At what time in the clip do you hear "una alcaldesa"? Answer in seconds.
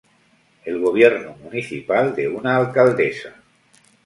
2.27-3.35